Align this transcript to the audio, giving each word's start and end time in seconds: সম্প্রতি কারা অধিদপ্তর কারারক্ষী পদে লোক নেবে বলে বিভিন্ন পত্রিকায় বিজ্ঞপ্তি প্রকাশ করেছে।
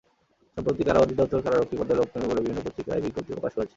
সম্প্রতি 0.57 0.81
কারা 0.83 0.99
অধিদপ্তর 0.99 1.43
কারারক্ষী 1.45 1.75
পদে 1.79 1.93
লোক 1.95 2.07
নেবে 2.13 2.27
বলে 2.29 2.41
বিভিন্ন 2.41 2.61
পত্রিকায় 2.65 3.01
বিজ্ঞপ্তি 3.01 3.31
প্রকাশ 3.33 3.53
করেছে। 3.55 3.69